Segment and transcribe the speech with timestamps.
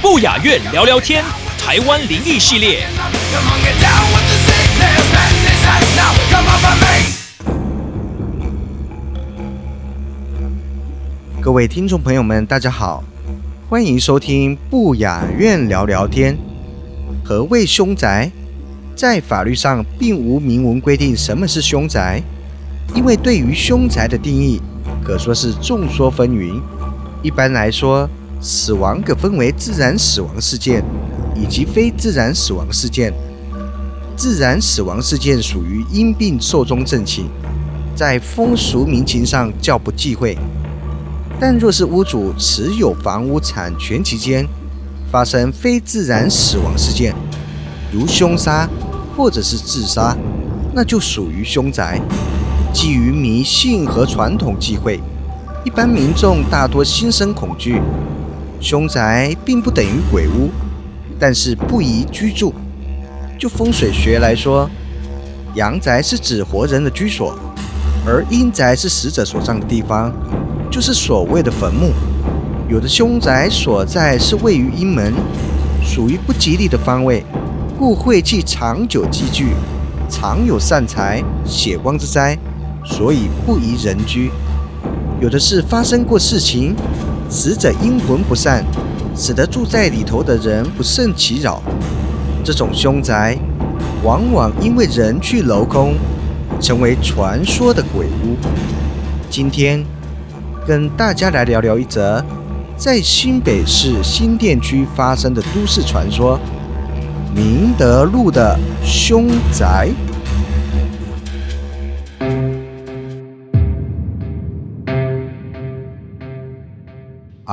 [0.00, 1.24] 不雅院聊聊天，
[1.58, 2.86] 台湾灵异系列。
[11.40, 13.02] 各位听众朋友们，大家好，
[13.68, 16.38] 欢迎收听不雅院聊聊天。
[17.24, 18.30] 何谓凶宅？
[18.94, 22.22] 在法律上并无明文规定什么是凶宅，
[22.94, 24.60] 因为对于凶宅的定义
[25.04, 26.60] 可说是众说纷纭。
[27.22, 28.08] 一般来说，
[28.40, 30.82] 死亡可分为自然死亡事件
[31.36, 33.12] 以及非自然死亡事件。
[34.16, 37.24] 自然死亡事件属于因病寿终正寝，
[37.94, 40.38] 在风俗民情上较不忌讳。
[41.40, 44.46] 但若是屋主持有房屋产权期间
[45.10, 47.14] 发生非自然死亡事件，
[47.92, 48.68] 如凶杀
[49.16, 50.16] 或者是自杀，
[50.72, 52.00] 那就属于凶宅。
[52.74, 55.00] 基于迷信和传统忌讳，
[55.64, 57.80] 一般民众大多心生恐惧。
[58.60, 60.50] 凶宅并不等于鬼屋，
[61.16, 62.52] 但是不宜居住。
[63.38, 64.68] 就风水学来说，
[65.54, 67.38] 阳宅是指活人的居所，
[68.04, 70.12] 而阴宅是死者所葬的地方。
[70.68, 71.92] 就是所谓的坟墓。
[72.68, 75.14] 有的凶宅所在是位于阴门，
[75.80, 77.24] 属于不吉利的方位，
[77.78, 79.50] 故晦气长久积聚，
[80.10, 82.36] 常有散财、血光之灾，
[82.84, 84.30] 所以不宜人居。
[85.20, 86.76] 有的是发生过事情，
[87.28, 88.64] 死者阴魂不散，
[89.16, 91.62] 使得住在里头的人不胜其扰。
[92.44, 93.36] 这种凶宅，
[94.02, 95.94] 往往因为人去楼空，
[96.60, 98.36] 成为传说的鬼屋。
[99.30, 99.84] 今天。
[100.66, 102.24] 跟大家来聊聊一则
[102.74, 106.40] 在新北市新店区发生的都市传说——
[107.36, 109.90] 明德路的凶宅。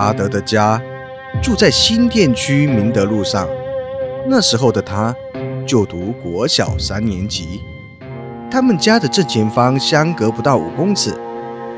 [0.01, 0.81] 阿德的家
[1.44, 3.47] 住在新店区明德路上，
[4.28, 5.16] 那时候的他
[5.63, 7.62] 就读国小三年级，
[8.50, 11.13] 他们家的正前方相隔不到五公尺。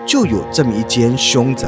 [0.05, 1.67] 就有这么一间凶宅。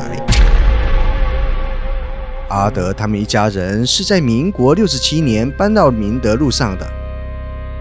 [2.49, 6.85] 阿德他们一家人是在民国六十七年搬到明德路上的，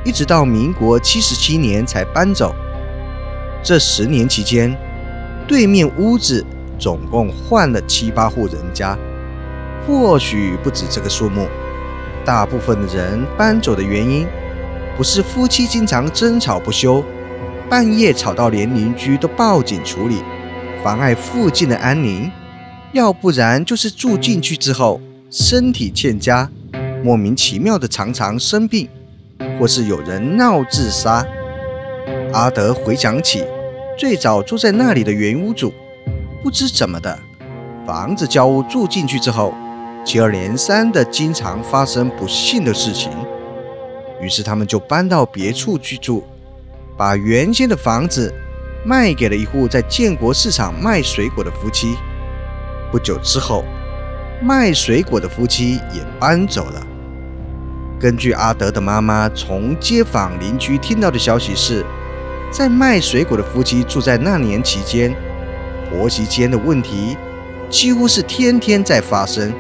[0.05, 2.55] 一直到民国七十七年才搬走。
[3.65, 4.77] 这十年期间，
[5.49, 6.45] 对面屋子
[6.85, 8.95] 总共换了七八户人家，
[9.87, 11.49] 或许不止这个数目。
[12.27, 14.27] 大部分的人搬走的原因，
[14.95, 17.03] 不是夫妻经常争吵不休，
[17.71, 20.23] 半夜吵到连邻居都报警处理。
[20.83, 22.31] 妨碍附近的安宁，
[22.93, 26.51] 要不然就是住进去之后身体欠佳，
[27.03, 28.87] 莫名其妙的常常生病，
[29.59, 31.27] 或是有人闹自杀。
[32.35, 33.43] 阿德回想起
[33.97, 35.73] 最早住在那里的原屋主，
[36.45, 37.19] 不知怎么的，
[37.87, 39.55] 房子交屋住进去之后，
[40.05, 43.11] 接二连三的经常发生不幸的事情，
[44.21, 46.23] 于是他们就搬到别处去住，
[46.99, 48.31] 把原先的房子。
[48.87, 51.97] 卖给了一户在建国市场卖水果的夫妻。
[52.93, 53.65] 不久之后，
[54.43, 56.87] 卖水果的夫妻也搬走了。
[57.99, 61.83] 根据阿德的妈妈从街坊邻居听到的消息是，
[62.51, 65.17] 在卖水果的夫妻住在那年期间，
[65.95, 67.17] 婆媳间的问题
[67.71, 69.53] 几乎是天天在发生。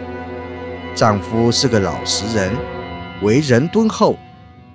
[0.92, 2.52] 丈夫是个老实人，
[3.22, 4.16] 为人敦厚，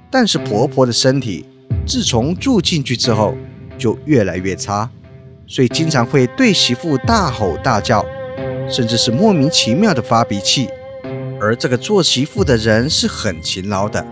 [0.09, 1.45] 但是婆婆的身体
[1.85, 3.35] 自从住进去之后。
[3.77, 4.89] 就越来越差，
[5.47, 8.05] 所以经常会对媳妇大吼大叫，
[8.67, 10.67] 甚至是莫名其妙的发脾气。
[11.39, 14.05] 而这个做媳妇的人是很勤劳的，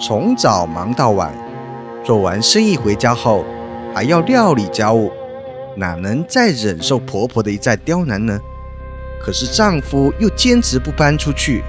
[0.00, 1.34] 从早忙到晚，
[2.02, 3.44] 做完生意回家后
[3.94, 5.12] 还要料理家务，
[5.78, 8.36] 哪能再忍受婆婆的一再刁难呢？
[9.22, 11.62] 可是丈夫又坚持不搬出去，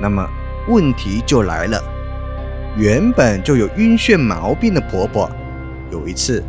[0.00, 0.26] 那么
[0.68, 1.78] 问题就来了。
[2.78, 5.30] 原本就有晕眩毛病的婆婆。
[5.92, 6.42] 有一次，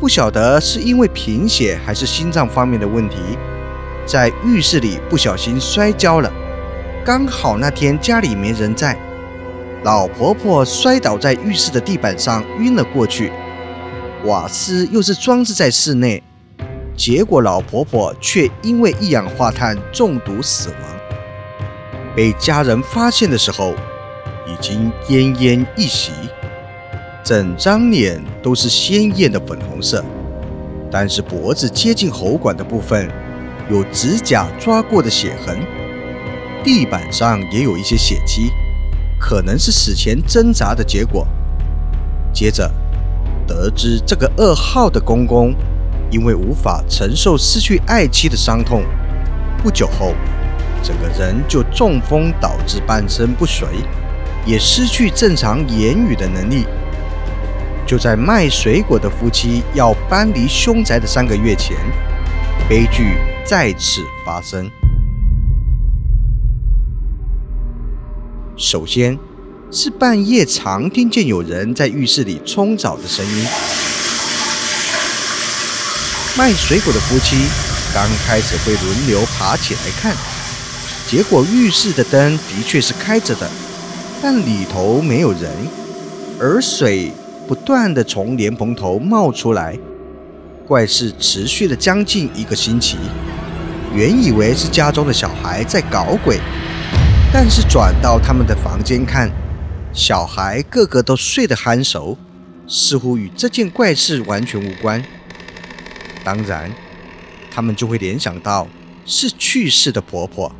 [0.00, 3.16] 不晓得是因为贫血还是心脏方面的问题，
[4.06, 6.32] 在浴室里不小心摔跤了。
[7.04, 8.98] 刚好那天家里没人在，
[9.82, 13.30] 老婆婆摔倒在浴室的地板上晕了过去。
[14.24, 16.22] 瓦斯又是装置在室内，
[16.96, 20.78] 结果老婆婆却因为一氧化碳中毒死亡。
[22.16, 23.74] 被家人发现的时候，
[24.46, 26.10] 已经奄奄一息，
[27.22, 30.02] 整张脸都是鲜艳的粉红色，
[30.90, 33.10] 但是脖子接近喉管的部分
[33.70, 35.58] 有指甲抓过的血痕，
[36.64, 38.50] 地板上也有一些血迹，
[39.20, 41.28] 可能是死前挣扎的结果。
[42.32, 42.70] 接着
[43.46, 45.54] 得知这个噩耗的公公，
[46.10, 48.82] 因为无法承受失去爱妻的伤痛，
[49.62, 50.14] 不久后。
[50.82, 53.66] 整个人就中风，导致半身不遂，
[54.44, 56.66] 也失去正常言语的能力。
[57.86, 61.74] 就在卖水果的夫妻要搬离凶宅的三个月前，
[62.68, 64.70] 悲剧再次发生。
[68.56, 69.18] 首先
[69.76, 73.44] 是半夜常听见有人在浴室里冲澡的声音。
[76.38, 77.36] 卖水果的夫妻
[77.92, 80.14] 刚开始会轮流爬起来看。
[81.08, 83.50] 结果浴室的灯的确是开着的，
[84.22, 85.50] 但里头没有人，
[86.38, 87.10] 而水
[87.48, 89.76] 不断的从莲蓬头冒出来。
[90.68, 92.96] 怪事持续了将近一个星期，
[93.92, 96.38] 原以为是家中的小孩在搞鬼，
[97.32, 99.30] 但是转到他们的房间看，
[99.94, 102.18] 小孩个个都睡得酣熟，
[102.66, 105.00] 似乎与这件怪事完全无关。
[106.24, 106.68] 当然，
[107.48, 108.66] 他们就会联想到
[109.06, 110.50] 是去世的婆婆。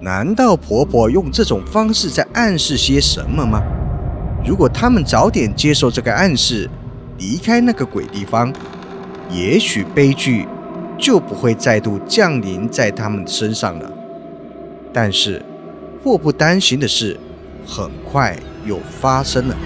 [0.00, 3.62] 难道婆婆用这种方式在暗示些什么吗？
[4.46, 6.68] 如果他们早点接受这个暗示，
[7.18, 8.50] 离开那个鬼地方，
[9.30, 10.48] 也许悲剧
[10.98, 13.92] 就不会再度降临在他们身上了。
[14.90, 15.44] 但是，
[16.02, 17.18] 祸不单行的是
[17.66, 19.56] 很快又发生了。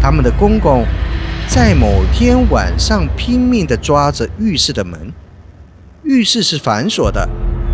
[0.00, 0.84] 他们的公公
[1.48, 5.12] 在某天晚上拼命地抓着浴室的门，
[6.04, 7.28] 浴室是反锁的。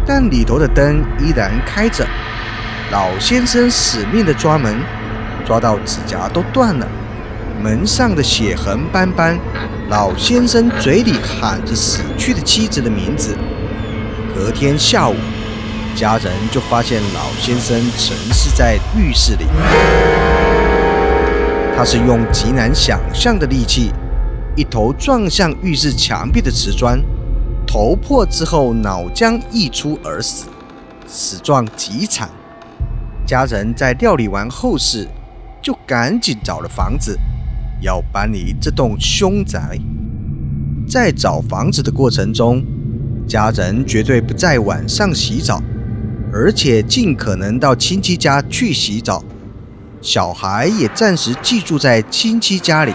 [0.07, 2.07] 但里头的灯依然开着，
[2.93, 4.77] 老先生死命地抓门，
[5.47, 6.87] 抓到指甲都断了，
[7.63, 9.39] 门上的血痕斑斑。
[9.89, 13.37] 老先生嘴里喊着死去的妻子的名字。
[14.35, 15.15] 隔天下午，
[15.95, 19.45] 家人就发现老先生沉尸在浴室里，
[21.77, 23.93] 他是用极难想象的力气，
[24.57, 27.01] 一头撞向浴室墙壁的瓷砖。
[27.67, 30.47] 头破之后，脑浆溢出而死，
[31.07, 32.29] 死状极惨。
[33.27, 35.09] 家人在料理完后事，
[35.63, 37.19] 就赶紧找了房子，
[37.81, 39.79] 要搬离这栋凶宅。
[40.87, 42.63] 在找房子的过程中，
[43.27, 45.61] 家人绝对不在晚上洗澡，
[46.37, 49.23] 而且尽可能到亲戚家去洗澡。
[50.03, 52.93] 小孩也暂时寄住在亲戚家里，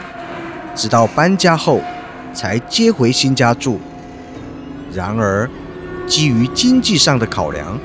[0.75, 1.81] 直到搬家后
[2.33, 3.79] 才接回新家住。
[4.93, 5.49] 然而，
[6.05, 7.79] 基于经济上的考量，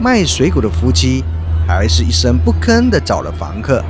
[0.00, 1.24] 卖水果的夫妻
[1.66, 3.84] 还是一声不吭的找了房客，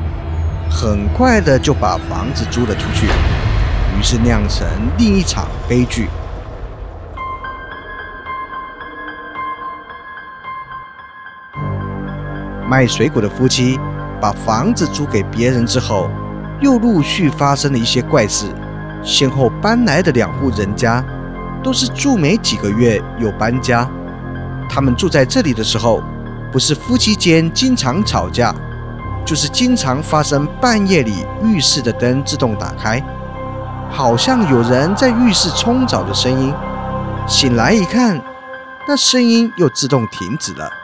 [0.71, 3.07] 很快的就把房子租了出去，
[3.99, 4.67] 于是酿成
[4.97, 6.09] 另一场悲剧。
[12.73, 13.79] 卖水果的夫妻
[14.19, 16.09] 把房子租给别人之后，
[16.59, 18.47] 又陆续发生了一些怪事，
[19.03, 21.05] 先后搬来的两户人家。
[21.63, 23.87] 都是住没几个月又搬家。
[24.71, 26.03] 他们住在这里的时候，
[26.51, 28.55] 不是夫妻间经常吵架，
[29.23, 33.05] 就是经常发生半夜里浴室的灯自动打开，
[33.91, 36.55] 好像有人在浴室冲澡的声音。
[37.29, 38.19] 醒来一看，
[38.89, 40.82] 那声音又自动停止了。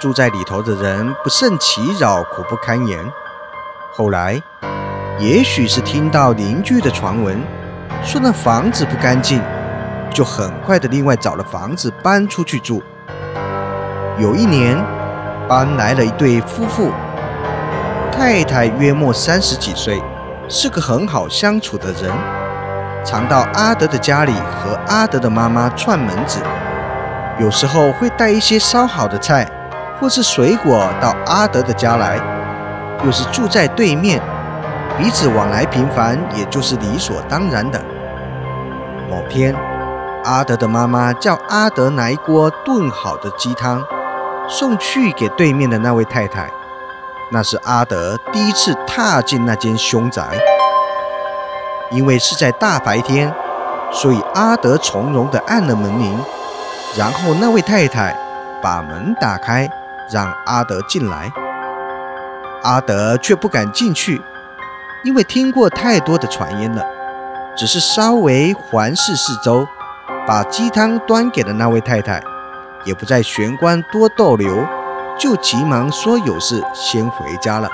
[0.00, 2.98] 住在里头的人不胜其扰，苦不堪言。
[3.92, 4.42] 后来，
[5.18, 7.38] 也许是听到邻居的传闻，
[8.02, 9.42] 说那房子不干净。
[10.10, 12.82] 就很快的另外找了房子搬出去住。
[14.18, 14.76] 有一年，
[15.46, 16.90] 搬来了一对夫妇，
[18.10, 20.02] 太太约莫三十几岁，
[20.48, 22.10] 是个很好相处的人，
[23.04, 26.40] 常到阿德的家里和阿德的妈妈串门子，
[27.38, 29.46] 有时候会带一些烧好的菜
[30.00, 32.18] 或是水果到阿德的家来，
[33.04, 34.20] 又是住在对面，
[34.98, 37.80] 彼此往来频繁，也就是理所当然的。
[39.10, 39.54] 某天。
[40.22, 43.82] 阿德的妈妈叫阿德拿一锅炖好的鸡汤
[44.46, 46.46] 送去给对面的那位太太。
[47.30, 50.22] 那是阿德第一次踏进那间凶宅，
[51.90, 53.32] 因为是在大白天，
[53.90, 56.22] 所以阿德从容地按了门铃，
[56.98, 58.14] 然后那位太太
[58.60, 59.66] 把门打开，
[60.12, 61.32] 让阿德进来。
[62.62, 64.20] 阿德却不敢进去，
[65.04, 66.84] 因为听过太多的传言了，
[67.56, 69.66] 只是稍微环视四周，
[70.26, 72.22] 把鸡汤端给了那位太太，
[72.84, 74.62] 也不在玄关多逗留，
[75.18, 77.68] 就急忙说有事先回家了。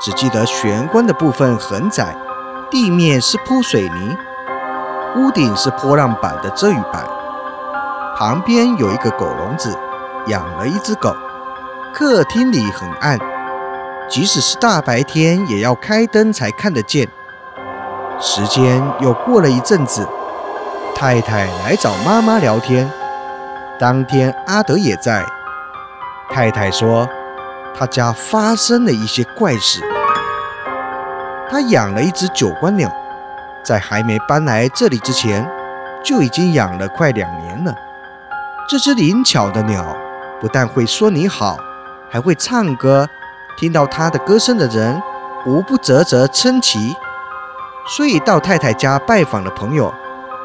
[0.00, 2.14] 只记得玄关的部分很窄，
[2.70, 4.16] 地面是铺水泥，
[5.16, 7.04] 屋顶是波浪板的遮雨板，
[8.16, 9.76] 旁边有一个狗笼子，
[10.28, 11.12] 养了一只狗。
[11.92, 13.18] 客厅里很暗。
[14.08, 17.06] 即使是大白天，也要开灯才看得见。
[18.20, 20.06] 时间又过了一阵子，
[20.94, 22.90] 太太来找妈妈聊天。
[23.78, 25.24] 当天阿德也在。
[26.28, 27.08] 太太说，
[27.78, 29.80] 他家发生了一些怪事。
[31.48, 32.90] 他养了一只九官鸟，
[33.64, 35.48] 在还没搬来这里之前，
[36.04, 37.74] 就已经养了快两年了。
[38.68, 39.96] 这只灵巧的鸟，
[40.40, 41.56] 不但会说你好，
[42.10, 43.08] 还会唱歌。
[43.56, 45.00] 听到他的歌声的人，
[45.46, 46.94] 无不啧啧称奇。
[47.86, 49.92] 所以到太太家拜访的朋友，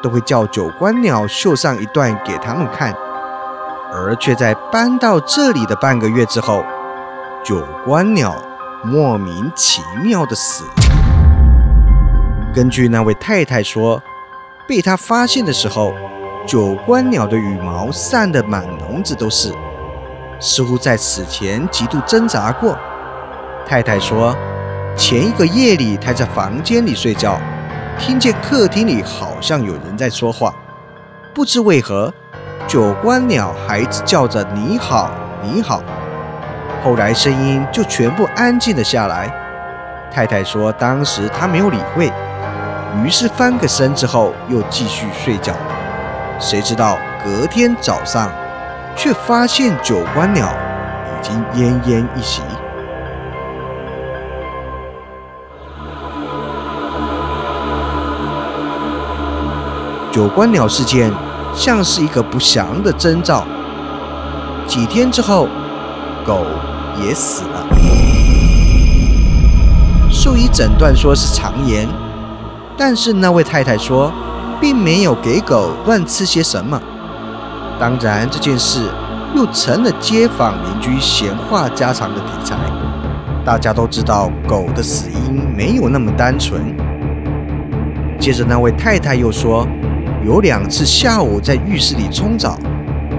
[0.02, 2.94] 都会叫九官鸟绣上一段给他们看。
[3.92, 6.64] 而却在搬到这里的半个月之后，
[7.44, 8.34] 九官鸟
[8.84, 10.70] 莫名其妙的死了。
[12.52, 14.02] 根据那位太太说，
[14.66, 15.94] 被他发现的时候，
[16.46, 19.52] 九官鸟的羽毛散得满笼子都是，
[20.38, 22.76] 似乎在死前极度挣扎过。
[23.66, 24.36] 太太说，
[24.96, 27.40] 前一个夜里，她在房间里睡觉，
[27.98, 30.54] 听见客厅里好像有人在说话，
[31.34, 32.12] 不知为何，
[32.66, 35.10] 九官鸟孩子叫着“你好，
[35.42, 35.82] 你好”。
[36.84, 39.28] 后来声音就全部安静了下来。
[40.12, 42.12] 太太说，当时她没有理会，
[43.02, 45.52] 于是翻个身之后又继续睡觉。
[46.38, 48.30] 谁知道隔天早上，
[48.96, 50.48] 却发现九官鸟
[51.06, 52.40] 已经奄奄一息。
[60.10, 61.12] 九官鸟事件
[61.54, 63.44] 像是一个不祥的征兆。
[64.66, 65.46] 几天之后，
[66.24, 66.46] 狗
[67.04, 67.66] 也死了。
[70.10, 71.86] 兽医诊断说是肠炎，
[72.78, 74.10] 但是那位太太说，
[74.58, 76.80] 并没有给狗乱吃些什么。
[77.78, 78.88] 当然，这件事
[79.34, 82.56] 又成了街坊邻居闲话家常的题材。
[83.44, 86.74] 大家都知道，狗的死因没有那么单纯。
[88.18, 89.66] 接着，那位太太又说。
[90.24, 92.58] 有两次下午在浴室里冲澡，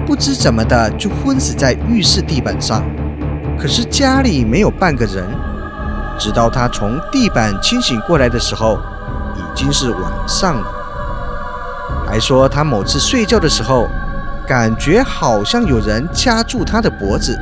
[0.04, 2.82] 不知怎么的就昏死在浴室地板上。
[3.58, 5.24] 可是家里没有半个人，
[6.18, 8.78] 直到他从地板清醒过来的时候，
[9.36, 10.66] 已经是晚上了。
[12.06, 13.88] 还说他某次睡觉的时候，
[14.48, 17.38] 感觉好像有人掐住他的脖子。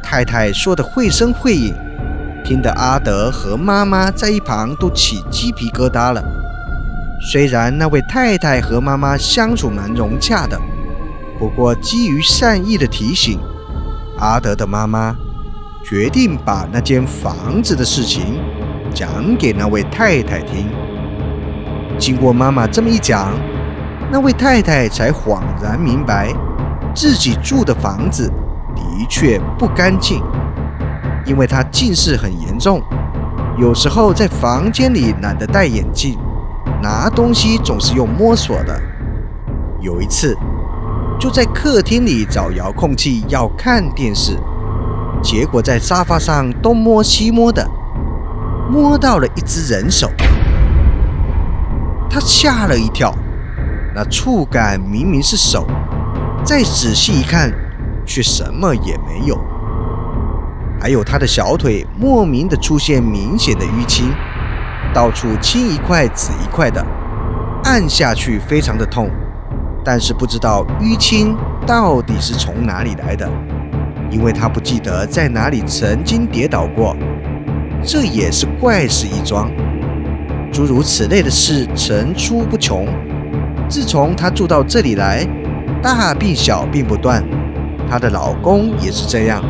[0.00, 1.74] 太太说的绘声绘影，
[2.44, 6.22] 听得阿德和妈妈在一旁都起鸡皮疙瘩了。
[7.32, 10.56] 虽然那位太太和妈妈相处蛮融洽的，
[11.36, 13.40] 不过基于善意的提醒，
[14.20, 15.16] 阿德的妈妈
[15.84, 18.38] 决定把那间房子的事情
[18.94, 20.68] 讲给那位太太听。
[21.98, 23.32] 经过妈妈这么一讲，
[24.10, 26.32] 那位太太才恍然明白，
[26.94, 28.30] 自己住的房子
[28.76, 30.22] 的确不干净，
[31.26, 32.80] 因为她近视很严重，
[33.58, 36.18] 有时候在房间里懒得戴眼镜。
[36.82, 38.78] 拿东西总是用摸索的。
[39.80, 40.36] 有一次，
[41.18, 44.38] 就在客厅里找遥控器要看电视，
[45.22, 47.66] 结果在沙发上东摸西摸的，
[48.70, 50.10] 摸到了一只人手。
[52.10, 53.14] 他吓了一跳，
[53.94, 55.64] 那触感明明是手，
[56.44, 57.52] 再仔细一看，
[58.04, 59.38] 却什么也没有。
[60.80, 64.12] 还有他的小腿莫名的出现明显的淤青。
[64.92, 66.84] 到处青一块紫一块的，
[67.64, 69.08] 按下去非常的痛，
[69.84, 71.36] 但是不知道淤青
[71.66, 73.28] 到底是从哪里来的，
[74.10, 76.96] 因为他不记得在哪里曾经跌倒过，
[77.82, 79.50] 这也是怪事一桩。
[80.52, 82.86] 诸如此类的事层出不穷。
[83.68, 85.26] 自从她住到这里来，
[85.82, 87.24] 大病小病不断，
[87.90, 89.42] 她的老公也是这样，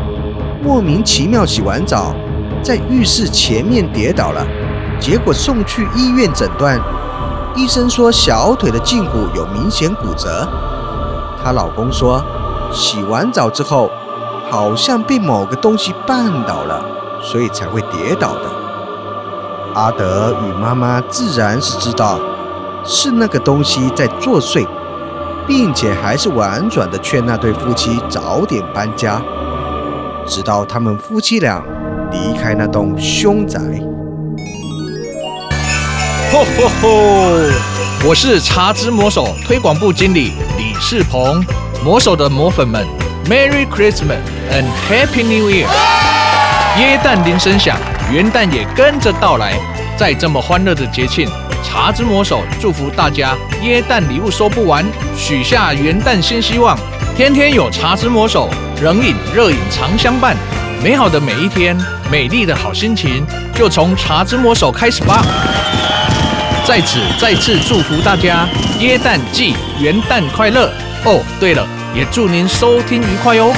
[0.62, 2.14] 莫名其妙洗完澡，
[2.62, 4.46] 在浴室前面跌倒了。
[5.00, 6.80] 结果送去医院诊断，
[7.54, 10.48] 医生说小腿的胫骨有明显骨折。
[11.42, 12.24] 她老公说，
[12.72, 13.90] 洗完澡之后
[14.50, 16.82] 好像被某个东西绊倒了，
[17.20, 18.40] 所以才会跌倒的。
[19.74, 22.18] 阿德与妈妈自然是知道
[22.86, 24.66] 是那个东西在作祟，
[25.46, 29.22] 并且还是婉转的劝那对夫妻早点搬家，
[30.26, 31.62] 直到他们夫妻俩
[32.10, 33.58] 离开那栋凶宅。
[36.30, 36.88] 吼吼吼！
[38.06, 41.42] 我是茶之魔手推广部经理李世鹏，
[41.82, 42.84] 魔手的魔粉们
[43.26, 44.18] ，Merry Christmas
[44.52, 45.66] and Happy New Year！
[46.78, 47.78] 耶诞铃声响，
[48.12, 49.54] 元旦也跟着到来，
[49.96, 51.28] 在这么欢乐的节庆，
[51.74, 56.78] 茶之魔手祝福大家耶诞礼物收不完，许下元旦新希望，
[57.16, 58.48] 天天有茶之魔手，
[58.80, 60.36] 冷饮热饮常相伴，
[60.80, 61.76] 美好的每一天，
[62.08, 63.26] 美丽的好心情，
[63.56, 65.26] 就从茶之魔手开始吧。
[66.64, 70.72] 在此再次祝福大家耶诞季元旦快乐
[71.04, 71.20] 哦！
[71.40, 73.52] 对了，也祝您收听愉快哦。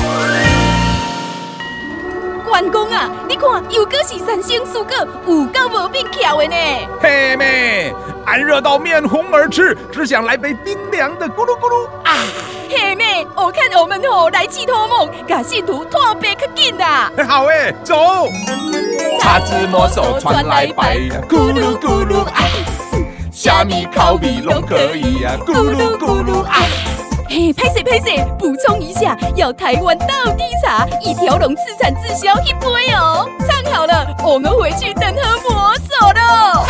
[2.57, 4.97] 关公啊，你看又搁是三星四果，
[5.27, 6.57] 有够无变巧的呢。
[7.03, 7.95] 嘿妹，
[8.25, 12.17] 俺热到面红耳赤，只想来杯冰凉的咕噜咕噜啊！
[12.71, 17.13] 嘿妹，我看我们吼来去托梦，把信徒托别可紧啦。
[17.29, 18.27] 好诶，走。
[19.21, 20.97] 叉子魔手传来白，
[21.29, 22.41] 咕噜咕噜啊！
[23.31, 26.57] 虾米烤味拢可以呀，咕噜咕噜啊！
[27.29, 30.07] 嘿，拍摄拍摄，补充一下，要台湾到
[30.37, 33.29] 底茶，一条龙自产自销一杯哦。
[33.41, 36.65] 唱好了，我们回去等喝魔手喽。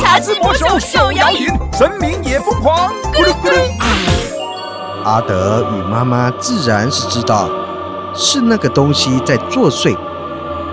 [0.00, 5.04] 茶之魔手手摇饮，神明也疯狂，咕噜咕噜！
[5.04, 7.48] 阿德与妈妈自然是知道
[8.12, 9.96] 是那个东西在作祟，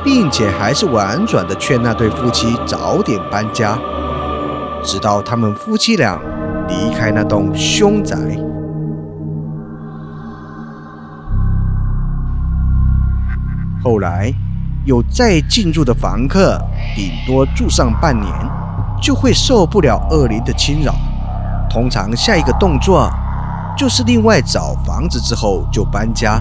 [0.03, 3.77] 并且还是婉转的劝那对夫妻早点搬家。
[4.84, 6.20] 直到他们夫妻俩
[6.67, 8.15] 离开那栋凶宅，
[13.88, 14.34] 后来
[14.84, 16.62] 有再进入的房客，
[16.94, 18.29] 顶多住上半年，
[19.01, 20.94] 就会受不了恶灵的侵扰。
[21.70, 23.10] 通常下一个动作
[23.77, 26.38] 就是另外找房子之后就搬家。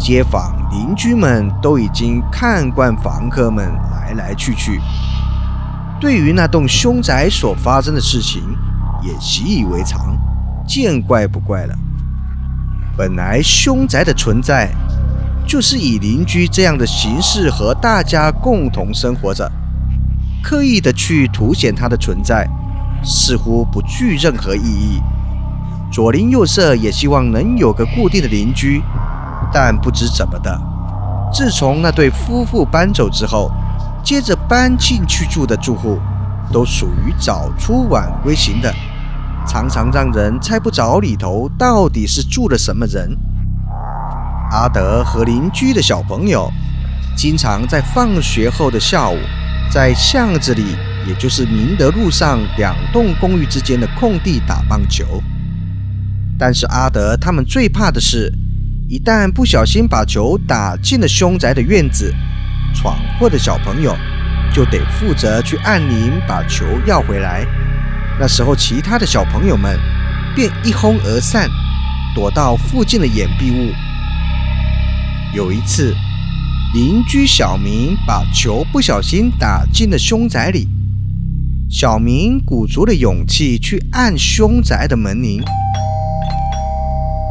[0.00, 4.80] 街坊邻居们都已经看惯房客们来来去去。
[6.00, 8.42] 对于那栋凶宅所发生的事情，
[9.02, 10.16] 也习以为常，
[10.66, 11.74] 见怪不怪了。
[12.96, 14.70] 本来凶宅的存在，
[15.46, 19.50] 就是以邻居这样的形式和大家共同生活着，
[20.42, 22.48] 刻意的去凸显它的存在，
[23.02, 25.00] 似乎不具任何意义。
[25.92, 28.82] 左邻右舍也希望能有个固定的邻居，
[29.52, 30.60] 但不知怎么的，
[31.32, 33.50] 自从那对夫妇搬走之后。
[34.02, 35.98] 接着搬进去住的住户，
[36.52, 38.70] 都属于早出晚归型的，
[39.46, 43.16] 常常让人猜不着里头到底是住了什么人。
[44.54, 46.48] 阿德和邻居的小朋友，
[47.16, 49.18] 经常在放学后的下午，
[49.68, 50.76] 在巷子里，
[51.08, 55.20] 也就是明德路上两栋公寓之间的空地打棒球。
[56.38, 58.32] 但是阿德他们最怕的是，
[58.88, 62.14] 一旦不小心把球打进了凶宅的院子。
[62.72, 63.96] 闯祸的小朋友
[64.52, 67.44] 就得负责去按铃把球要回来。
[68.20, 69.76] 那时候，其他的小朋友们
[70.36, 71.50] 便一哄而散，
[72.14, 73.74] 躲到附近的掩蔽物。
[75.34, 75.92] 有一次，
[76.74, 80.68] 邻居小明把球不小心打进了凶宅里，
[81.68, 85.42] 小明鼓足了勇气去按凶宅的门铃，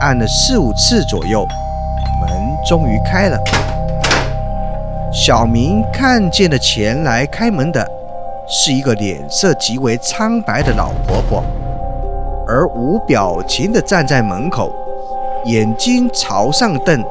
[0.02, 1.48] 按了四五次左右，
[2.20, 2.30] 门
[2.68, 3.40] 终于开了。
[5.14, 7.90] 小明看见了前来开门的，
[8.50, 11.42] 是一个脸色极为苍白的老婆婆，
[12.50, 14.70] 而无表情地站在门口，
[15.46, 17.02] 眼睛朝上瞪，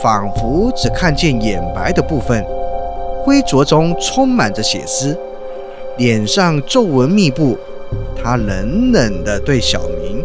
[0.00, 2.44] 仿佛只看见眼白的部分，
[3.24, 5.16] 灰浊中充满着血丝，
[5.98, 7.58] 脸上皱纹密布。
[8.16, 10.24] 他冷冷地对小明，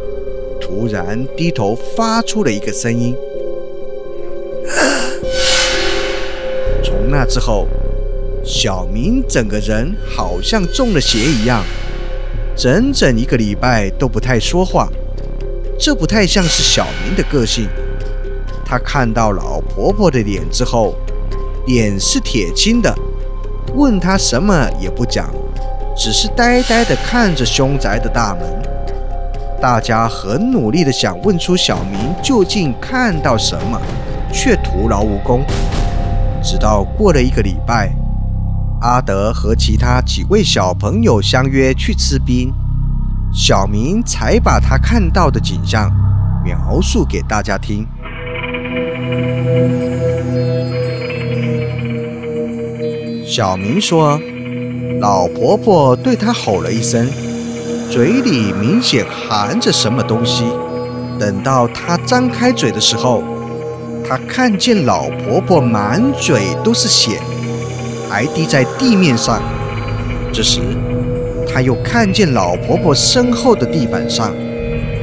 [0.61, 3.15] 突然低头发出了一个声音。
[6.83, 7.67] 从那之后，
[8.43, 11.63] 小明整个人好像中了邪一样，
[12.55, 14.87] 整整一个礼拜都不太说话。
[15.79, 17.67] 这不太像是小明的个性。
[18.69, 20.93] 他看到老婆婆的脸之后，
[21.67, 22.93] 脸是铁青的，
[23.75, 25.29] 问他什么也不讲，
[25.95, 28.61] 只是呆呆地看着凶宅的大门。
[29.61, 33.81] 大家很努力地想问出小明究竟看到什么，
[34.33, 35.45] 却徒劳无功。
[36.43, 37.95] 直到过了一个礼拜，
[38.81, 42.53] 阿德和其他几位小朋友相约去吃冰，
[43.31, 45.89] 小明才把他看到的景象
[46.43, 47.87] 描述给大家听。
[53.25, 54.19] 小明说
[54.99, 57.07] ：“老婆婆对他吼了一声，
[57.91, 60.43] 嘴里明显含着什么东西。
[61.19, 63.23] 等到他张开嘴的时候。”
[64.09, 67.19] 他看见老婆婆满嘴都是血，
[68.09, 69.41] 还滴在地面上。
[70.31, 70.61] 这时，
[71.45, 74.33] 他又看见老婆婆身后的地板上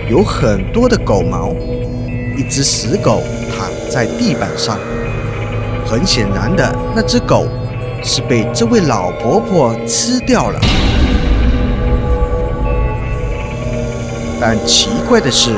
[0.09, 1.55] 有很多的狗毛，
[2.39, 3.21] 一只死狗
[3.95, 4.77] 在地板上。
[5.87, 7.47] 很显然的，那只狗
[8.03, 10.59] 是被这位老婆婆吃掉了。
[14.41, 15.53] 但奇怪的是，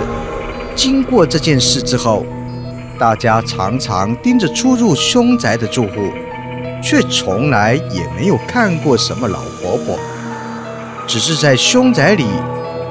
[0.75, 2.27] 经过这件事之后，
[2.99, 6.11] 大家常常盯着出入凶宅的住户，
[6.83, 9.99] 却从来也没有看过什么老婆婆。
[11.07, 12.27] 只是在凶宅里，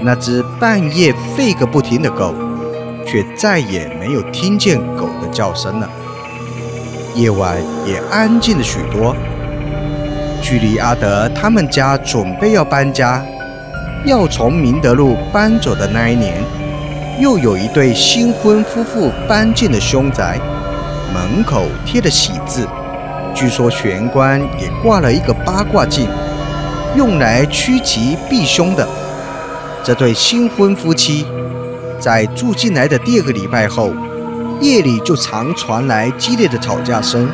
[0.01, 2.33] 那只半夜吠个不停的狗，
[3.05, 5.89] 却再也没有听见狗叫声了。
[7.13, 9.13] 夜晚也安静了许多。
[10.41, 13.23] 距离阿德他们家准备要搬家，
[14.05, 16.41] 要从明德路搬走的那一年，
[17.19, 20.39] 又有一对新婚夫妇搬进了凶宅，
[21.13, 22.67] 门口贴了喜字，
[23.33, 26.07] 据说玄关也挂了一个八卦镜。
[26.95, 28.87] 用来趋吉避凶的。
[29.83, 31.25] 这对新婚夫妻
[31.99, 33.91] 在住进来的第二个礼拜后，
[34.61, 37.29] 夜里就常传来激烈的吵架声、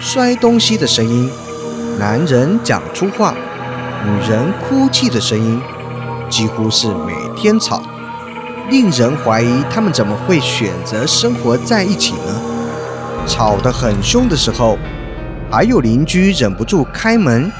[0.00, 1.30] 摔东西的声音，
[1.98, 3.34] 男人讲粗话，
[4.04, 5.60] 女人哭泣的声音，
[6.28, 7.82] 几乎是每天吵，
[8.68, 12.40] 令人怀疑他们怎么会选择生活在一起呢？
[13.26, 14.76] 吵得很凶的时候，
[15.50, 17.50] 还有邻居忍不住开门。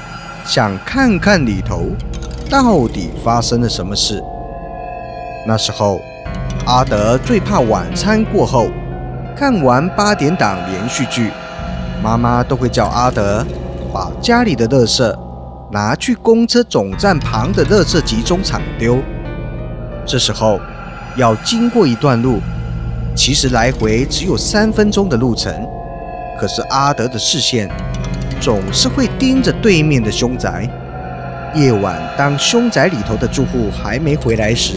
[0.45, 1.89] 想看看里头
[2.49, 4.23] 到底发生了什么事。
[5.45, 5.99] 那时候，
[6.65, 8.69] 阿德最怕晚餐过后
[9.37, 11.31] 看完八点档连续剧，
[12.01, 13.45] 妈妈都会叫阿德
[13.93, 15.15] 把家里的垃圾
[15.71, 18.97] 拿去公车总站旁的垃圾集中场丢。
[20.07, 20.59] 这时候
[21.15, 22.39] 要经过一段路，
[23.15, 25.53] 其实来回只有三分钟的路程，
[26.39, 27.69] 可是阿德的视线。
[28.39, 30.67] 总是会盯着对面的凶宅。
[31.55, 34.75] 夜晚，当凶宅里头的住户还没回来时，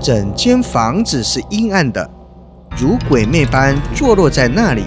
[0.00, 2.08] 整间房子是阴暗的，
[2.76, 4.84] 如鬼魅般坐落在那里，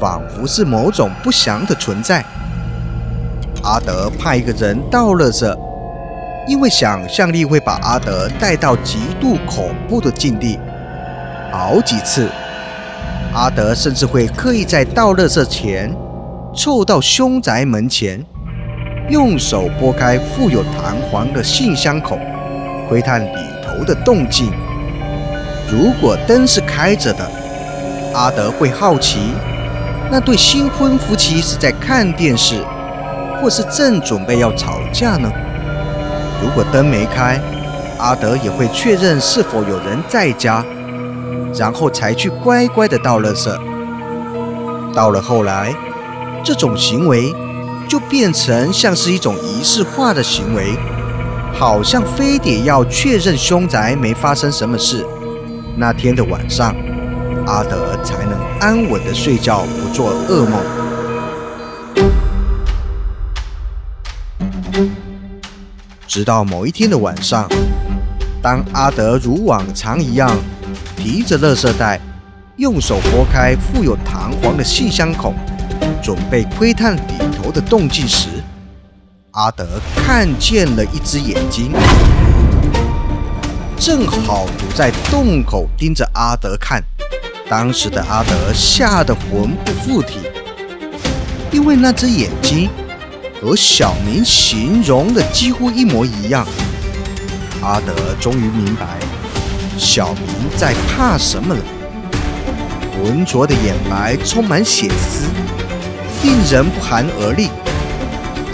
[0.00, 2.24] 仿佛是某种不祥的存在。
[3.62, 5.58] 阿德派一个人倒垃圾，
[6.46, 10.58] 因为想象力会把阿德带到极度恐怖的境地。
[11.50, 12.28] 好几次，
[13.34, 15.94] 阿德甚至会刻意在倒垃圾前。
[16.54, 18.22] 凑到凶宅门前，
[19.08, 22.18] 用手拨开富有弹簧的信箱口，
[22.88, 24.52] 窥探里头的动静。
[25.72, 27.26] 如果灯是开着的，
[28.12, 29.32] 阿德会好奇，
[30.10, 32.62] 那对新婚夫妻是在看电视，
[33.40, 35.32] 或是正准备要吵架呢？
[36.42, 37.40] 如果灯没开，
[37.98, 40.62] 阿德也会确认是否有人在家，
[41.54, 43.50] 然后才去乖乖的倒垃圾。
[44.94, 45.74] 到了后来。
[46.44, 47.32] 这种行为
[47.88, 50.74] 就变成像是一种仪式化的行为，
[51.56, 55.06] 好像非得要确认凶宅没发生什么事，
[55.74, 56.76] 那天的晚上，
[57.46, 60.60] 阿德才能安稳的睡觉，不做噩梦。
[66.06, 67.48] 直到某一天的晚上，
[68.42, 70.30] 当阿德如往常一样
[70.94, 71.98] 提着垃圾袋，
[72.56, 75.34] 用手拨开富有弹簧的信箱孔。
[76.02, 77.00] 准备窥探里
[77.36, 78.28] 头的动静时，
[79.30, 81.72] 阿德看见了一只眼睛，
[83.84, 86.80] 正好堵在洞口盯着阿德看。
[87.50, 90.20] 当时的阿德吓得魂不附体，
[91.50, 92.70] 因为那只眼睛
[93.40, 96.46] 和小明形容的几乎一模一样。
[97.60, 98.86] 阿德终于明白
[99.76, 101.60] 小明在怕什么了，
[102.92, 105.26] 浑浊的眼白充满血丝。
[106.22, 107.48] 令人不寒而栗。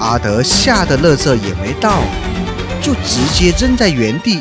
[0.01, 2.01] 阿德吓得乐色也没到，
[2.81, 4.41] 就直接扔在原地，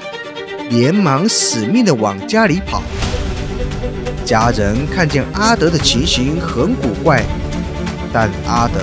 [0.70, 2.82] 连忙死命的往家里跑。
[4.26, 7.24] 家人看见阿德的情形很古怪，
[8.12, 8.82] 但阿德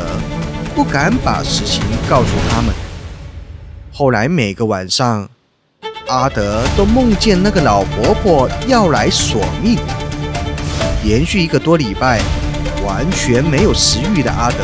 [0.75, 2.75] 不敢把实情告诉他们。
[3.93, 5.29] 后来每个晚上，
[6.09, 9.79] 阿德都梦见那个老婆婆要来索命，
[11.05, 12.21] 连续一个多礼拜。
[12.85, 14.59] 完全没有食欲的阿德，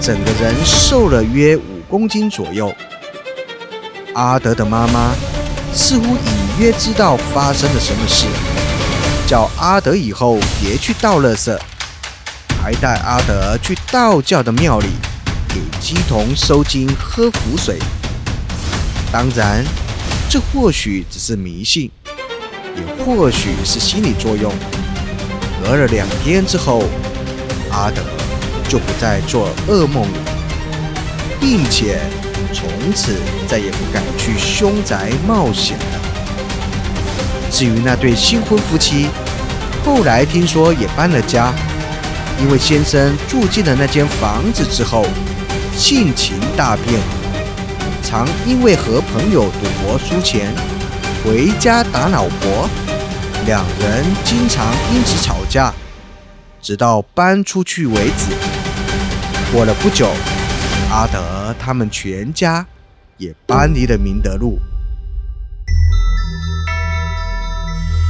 [0.00, 2.74] 整个人瘦了约五公斤左右。
[4.14, 5.14] 阿德的妈妈
[5.74, 8.26] 似乎隐约知道发生了什么事，
[9.26, 11.58] 叫阿德以后别去倒垃圾，
[12.62, 14.88] 还带阿德去道教的庙里
[15.48, 17.78] 给鸡童收金喝符水。
[19.10, 19.64] 当然，
[20.28, 21.90] 这或许只是迷信，
[22.76, 24.52] 也或许是心理作用。
[25.62, 26.84] 隔了两天之后。
[27.74, 28.02] 阿德
[28.68, 30.18] 就不再做噩梦了，
[31.40, 32.02] 并且
[32.52, 33.16] 从此
[33.48, 36.00] 再也不敢去凶宅冒险了。
[37.50, 39.08] 至于那对新婚夫妻，
[39.84, 41.52] 后来听说也搬了家，
[42.40, 45.04] 因为先生住进了那间房子之后，
[45.76, 47.00] 性情大变，
[48.02, 50.52] 常因为和朋友赌博输钱，
[51.24, 52.68] 回家打老婆，
[53.46, 55.72] 两人经常因此吵架，
[56.60, 58.34] 直到搬出去为止。
[59.52, 60.08] 过了不久，
[60.90, 61.22] 阿德
[61.58, 62.66] 他们全家
[63.18, 64.58] 也搬离了明德路。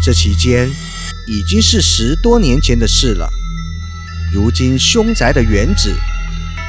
[0.05, 0.69] 这期间
[1.29, 3.29] 已经是十多年前的事了。
[4.33, 5.95] 如今凶宅的原址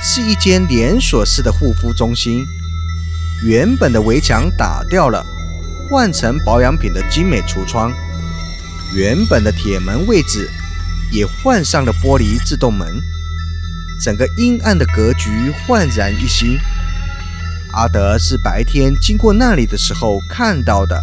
[0.01, 2.45] 是一间连锁式的护肤中心，
[3.43, 5.25] 原本的围墙打掉了，
[5.89, 7.91] 换成保养品的精美橱窗，
[8.93, 10.49] 原本的铁门位置
[11.09, 13.01] 也换上了玻璃自动门，
[14.03, 16.57] 整个阴暗的格局焕然一新。
[17.71, 21.01] 阿德是白天经过那里的时候看到的。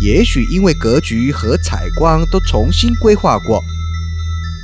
[0.00, 3.62] 也许因为格局和采光都重新规划过，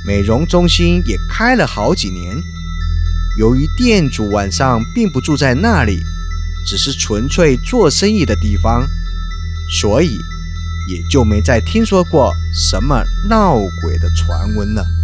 [0.05, 2.35] 美容中心也开了好几年。
[3.37, 6.03] 由于店主晚上并不住在那里，
[6.67, 8.85] 只是纯粹做生意的地方，
[9.79, 10.19] 所以
[10.89, 14.98] 也就没再听说过什么闹鬼的传闻了。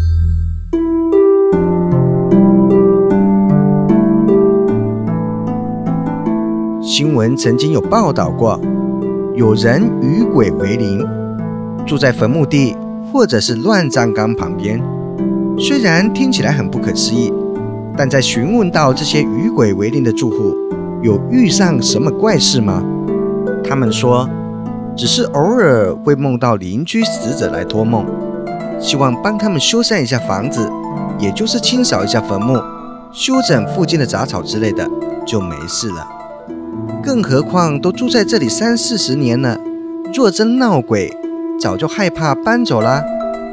[6.98, 8.58] 新闻曾经有报道过。
[9.36, 11.06] 有人与鬼为邻，
[11.86, 12.74] 住在坟墓地
[13.12, 14.82] 或者是乱葬岗旁边。
[15.60, 17.34] 虽然听起来很不可思议，
[17.98, 20.56] 但在询问到这些与鬼为邻的住户，
[21.02, 22.82] 有遇上什么怪事吗？
[23.62, 24.30] 他们说，
[24.96, 28.06] 只是偶尔会梦到邻居死者来托梦，
[28.80, 30.72] 希望帮他们修缮一下房子，
[31.20, 32.58] 也就是清扫一下坟墓、
[33.12, 34.90] 修整附近的杂草之类的，
[35.28, 36.08] 就没事了。
[37.06, 39.56] 更何况都住在这里三四十年了，
[40.12, 41.16] 若真闹鬼，
[41.60, 43.04] 早就害怕搬走啦，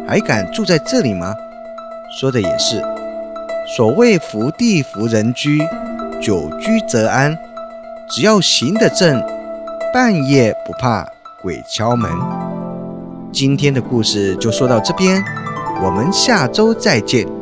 [0.09, 1.35] 还敢住在这里吗？
[2.19, 2.83] 说的也是，
[3.77, 5.59] 所谓福地福人居，
[6.19, 7.37] 久居则安，
[8.09, 9.23] 只要行得正，
[9.93, 11.07] 半夜不怕
[11.43, 12.11] 鬼敲门。
[13.31, 15.23] 今天的故事就说到这边，
[15.85, 17.42] 我们下周再见。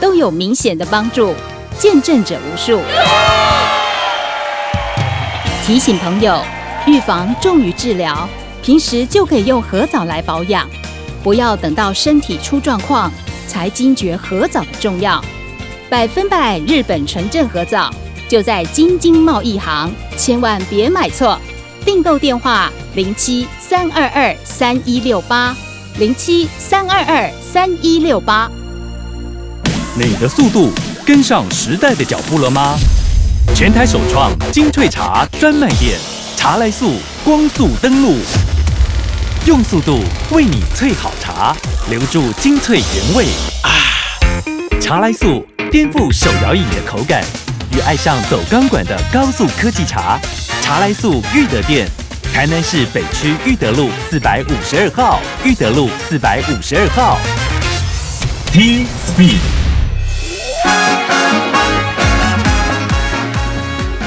[0.00, 1.34] 都有明显的帮助，
[1.78, 2.80] 见证者无数。
[5.64, 6.40] 提醒朋友，
[6.86, 8.28] 预防重于治疗，
[8.62, 10.68] 平时就可以用合藻来保养，
[11.22, 13.10] 不要等到身体出状况
[13.48, 15.22] 才惊觉合藻的重要。
[15.88, 17.92] 百分百日本纯正合藻
[18.28, 21.38] 就在京津贸易行，千万别买错。
[21.84, 25.56] 订购电话：零七三二二三一六八
[25.98, 28.50] 零七三二二三一六八。
[29.98, 30.70] 你的速度
[31.06, 32.76] 跟上时代的脚步了吗？
[33.54, 35.98] 全台首创精粹茶专卖店，
[36.36, 38.18] 茶来速光速登录，
[39.46, 41.56] 用速度为你萃好茶，
[41.88, 43.24] 留住精粹原味
[43.62, 43.72] 啊！
[44.82, 47.24] 茶来速颠覆手摇饮的口感，
[47.72, 50.20] 与爱上走钢管的高速科技茶。
[50.60, 51.88] 茶来速裕德店，
[52.34, 57.18] 台南市北区裕德路四百五十二号，裕德路四百五十二号。
[58.52, 59.65] T Speed。